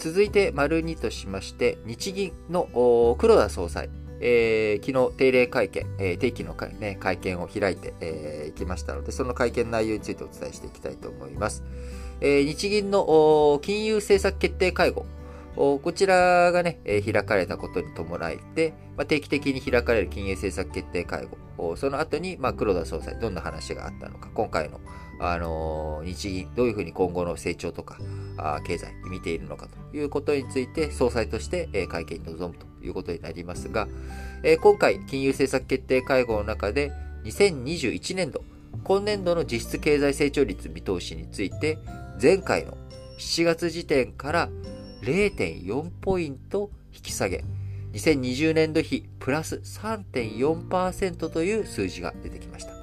[0.00, 11.62] 続いて、丸2としまして、日銀の黒田総裁、えー、昨日定例会見、えー、定期の会,、ね、会見を開いてい、えー、きましたので、その会見内容についてお伝えしていきたいと思います。
[12.22, 15.04] えー、日銀の金融政策決定会合、
[15.56, 18.72] こちらがね、開かれたことに伴って、
[19.08, 21.26] 定期的に開かれる金融政策決定会
[21.58, 24.80] 合、その後に、黒田総裁、どんな話があったのか、今回の、
[25.20, 27.98] あの、日銀、どういうふうに今後の成長とか、
[28.64, 33.88] 経済見ているのかということについて、総裁として、会見に臨むということになりますが、
[34.62, 36.92] 今回、金融政策決定会合の中で、
[37.24, 38.42] 2021年度、
[38.84, 41.78] 今年度の実質経済成長率見通しについて、
[42.20, 42.76] 前回の
[43.18, 44.48] 7月時点から
[45.02, 47.44] 0.4ポイント引き下げ、
[47.92, 52.80] 2020年度比プラス3.4%という数字が出てきました。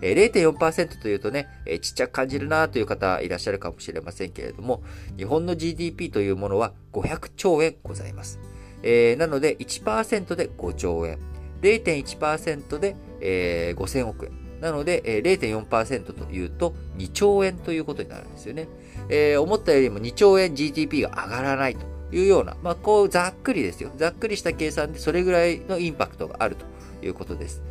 [0.00, 1.48] 0.4%というとね、
[1.80, 4.82] ちっちゃく感じるなという方いらっしゃるかもしれませんけれども、
[5.16, 8.38] 日本の GDP というものは500兆円ございます。
[8.82, 11.18] えー、なので1%で5兆円、
[11.62, 14.45] 0.1%で、えー、5000億円。
[14.60, 18.68] なので、えー、0.4%というと2兆円ということになるんですよね。
[19.08, 23.90] えー、思ったよりも2兆円 GDP が上がらないというような、まあ、こうざっくりですよ。
[23.96, 26.66] ざっくりした計算でそれぐらいのインパクトがあると
[27.04, 27.62] いうことです。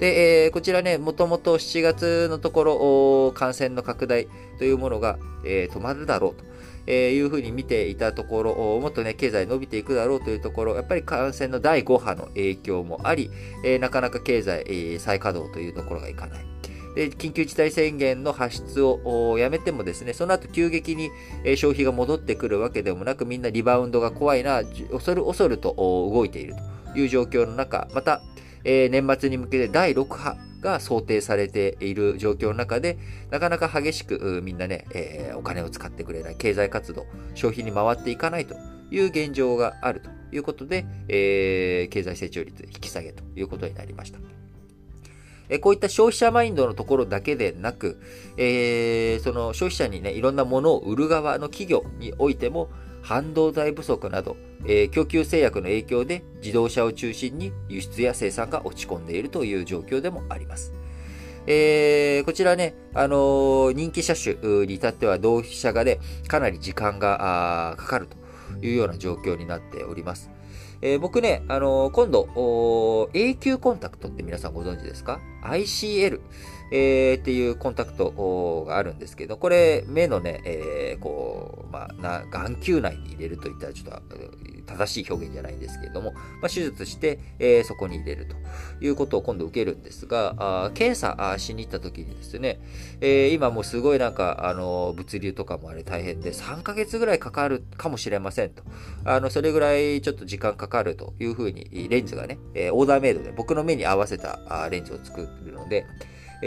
[0.00, 4.26] で、えー、こちらね、もともと7月のところ、感染の拡大
[4.58, 6.50] というものが、えー、止まるだろうと。
[6.86, 13.30] えいうふうに見ていたところ、もっとね、経済伸びていくだろうというところ、やっぱり感染の第5波の影響もあり、
[13.62, 16.44] えなかなか経済、え再稼働というところがいかない。
[16.94, 21.10] で、緊急事態宣言の発出をやめてもですね、その後急激に
[21.56, 26.54] 消費が戻ってくるわけでもなく、みんなリバウンドが怖いな、恐る恐ると動いている
[26.92, 28.22] という状況の中、また、
[28.64, 32.98] えー、年末に向けて第6波が想定されている状況の中で、
[33.30, 38.54] なかなか激しくみんなね、えー、お金を使ってくれない、経済活動、消費に回っていかないと
[38.90, 44.18] いう現状があるということで、えー、経済成長率引き下げということになりました。
[45.50, 48.00] えこういった消費者マインドのところだけでなく、
[48.36, 52.70] えー、その消費者にね、いろんなものを売る側の企業においても、
[53.02, 60.72] 半導体不足など、えー、供給制約の影響で自動車を中心に輸出や生産が落ち込んでいるという状況でもあります。
[61.46, 68.16] えー、こちらね、あのー、人気車種に至っては同社がね、かなり時間がかかると
[68.64, 70.30] いうような状況になっております。
[70.82, 76.20] えー、僕ね、あのー、今度、永久コンタクトって皆さんご存知ですか ?ICL、
[76.70, 88.36] えー、っていうコンタクトがあるんですけど、これ、目のね、えー、こう、まあ、眼球内に入れるといったらちょっと正しい表現じゃないんですけれども、まあ、手術して、えー、そこに入れると
[88.84, 92.60] いうことを今度受けるんですが、あ検査しに行った時にですね、
[93.00, 98.62] えー、今もうすごいなんか、あの、物流とかもあれ大変で、3ヶ月ぐらいかかるかもしれませんと。
[99.04, 105.86] あの、それぐらいちょっと時間かかるというふうに、レンズがね、えー、オーダーメイドで僕の目に合わせたレンズを作るので、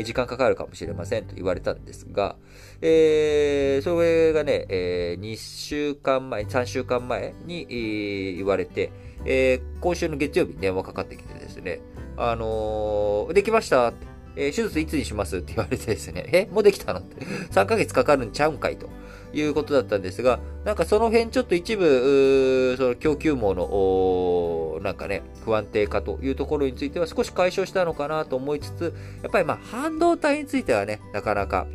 [0.02, 2.36] 時間かかるかもしれませんと言われたんですが、
[2.82, 8.92] えー、それがね、えー、2週間前、3週間前に、えー、言われて、
[9.26, 11.82] えー、今週の月曜日に電話かかってきてですね、
[12.18, 18.90] あのー、できましたって、えー、手術いつにしますって言われてですね、 え、もうできたのって、 3ヶ月かかるんちゃうんかいと。
[19.36, 31.66] いうことだったんですが、なんかその辺ちょっと一部、その供給網の、なんかね、不安定化というところについては少し解消したのかなと思いつつ、やっぱりまあ半導体についてはね、なかなか、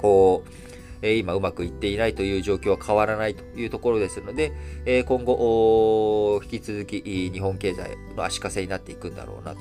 [0.00, 4.52] こう、今うまくいっていないという状況は変わらないというところですので、
[5.06, 7.02] 今後、引き続き
[7.32, 9.60] 日本経済の足かせになっていくんだろうなと。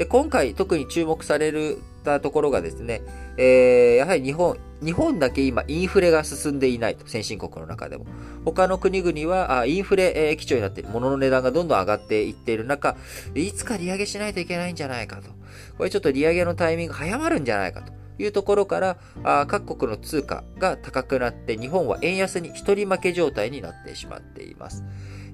[0.00, 3.02] で、今回特に注目されるたところがですね、
[3.36, 8.06] えー、やはり日本、日本だけ今インフレが進んでいないと、先進国の中でも。
[8.46, 10.88] 他の国々はあインフレ、えー、基調になっている。
[10.88, 12.96] 物の値段がどんどん上がっていっている中、
[13.34, 15.32] いつか利上げしないといけないんじゃないかと。
[15.76, 17.92] これちょっと利上げのタイミング早まるんじゃないかと。
[18.18, 24.82] いうところから、あ各国の通貨が高くなって、日本は円安に一人負け状態になってしまっています。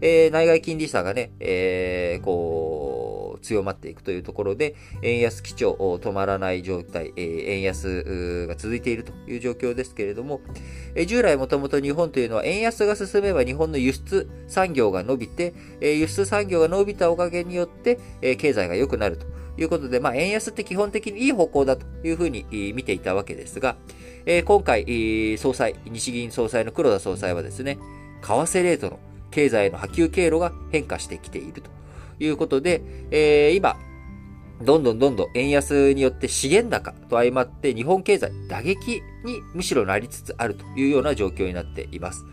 [0.01, 2.96] えー、内外金利差がね、えー、こう、
[3.37, 10.41] 強まっていくというところで、円安基調止まらない状態、円安が続いているという状況ですけれども、
[11.07, 17.99] 従来もともと日本というのは円安が進めば日本の輸出産業が伸びて、輸出産業が伸びたおかげによって、
[18.37, 19.27] 経済が良くなると
[19.59, 22.45] いうことで、まあ、円安って基本的にいい方向だというふうに
[22.75, 23.77] 見ていたわけですが、
[24.27, 27.79] えー、今回、総裁、日銀総裁の黒田総裁はですね、
[28.23, 28.99] 為替レートの
[29.31, 31.76] 経済の波及経路が変化してきていると。
[32.19, 33.77] いうことで、えー、今、
[34.63, 42.25] どんどんどんどん円安によって資源高と相まって日本経済打撃にむしろなりつつあるというような状況になっています。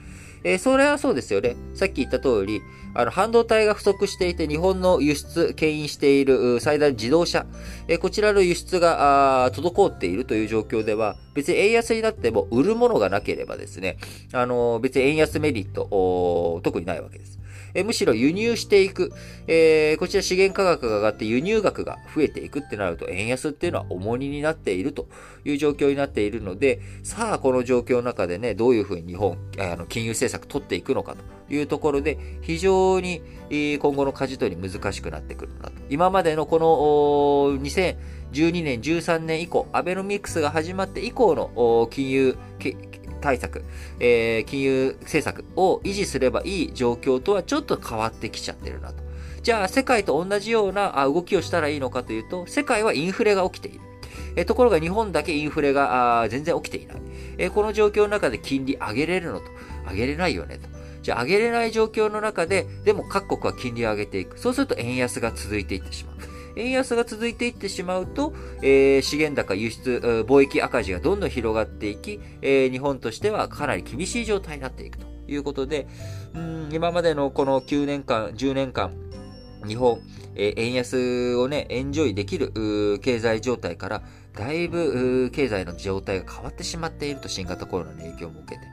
[0.46, 1.56] えー、それはそうですよね。
[1.74, 2.62] さっき言った通り、
[2.94, 7.46] あの、半導体が不足していて、日本の輸出、牽引している最大自動車、
[7.88, 13.98] えー、こちらの輸出が、あ滞っているという状況では、別に円安になっても売るものがなければですね、
[14.32, 17.40] あの、別に円安メリット、特にないわけです。
[17.74, 19.12] えむしろ輸入していく、
[19.48, 25.08] えー、こちら資源価格が上がって輸入額が増えていくってなると、円安っていうのは重荷になっていると
[25.44, 35.74] いう状況になっているので、さあ、この状況の中でね、どういうふうに日本、あの金融政策取っていくのかというところで、非常に今後の舵取り難しくなってくるなと。
[35.90, 37.96] 今までのこの2000
[38.34, 42.38] 12年、13年以降、アベノミクスが始まって以降の金融
[43.22, 43.64] 対策、
[44.00, 49.04] えー、金融政策を維持すればいい状況とはちょっと変わってきちゃってるなと。
[49.44, 53.80] じゃあ、世界と同じような動きをしたらいいのかというと、世界はインフレが起きている。
[54.36, 56.98] えところが日本だけインフレが全然起きていない。
[57.38, 59.46] えこの状況の中で金利上げれるのと、
[59.90, 60.68] 上げれないよねと。
[61.02, 64.40] じゃあ上げれない状況の中で、でも各国は金利を上げていく。
[64.40, 66.33] そうすると円安が続いていってしまう。
[66.56, 75.14] 円安が続いていってしまうと、えー、資源高、輸出、貿易赤字がどんどん広がっていき、えー、日本としてはかなり厳しい状態になっていくと。
[75.28, 75.88] いうことで、
[76.34, 78.92] うん今までのこの9年間、10年間、
[79.68, 80.00] 日本、
[80.36, 82.52] えー、円安をね、エンジョイできる
[83.02, 84.04] 経済状態から、
[84.34, 88.68] だいぶ経済の状態が変わってしまっていると新型コロナの影響も受けて、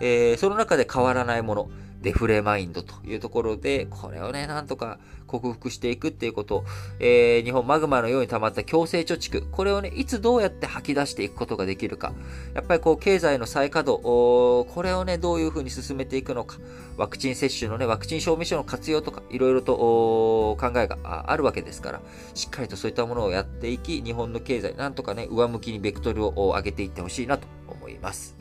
[0.00, 1.70] えー、その中で変わらないもの、
[2.02, 6.64] デフレマインドというところで、これをね、なんとか克服していくっていうこと、
[7.00, 12.12] えー、日本マグマのように溜まった強制貯蓄、これをね、いつどうやって吐き出していくことができるか。
[12.54, 16.58] やっぱりこう、経済の再稼働、これをね、どういうふうに進めていくのか。
[16.96, 22.00] ワクチン接種のね、ワクチン証明書の活用とか、いろいろと考えがあるわけですから、
[22.34, 28.37] しっかりとそういったものをやっていき、日本の経済、なんとかね、上向きにベクトルを上げていってほしいなと思います。